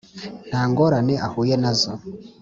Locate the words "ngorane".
0.69-1.15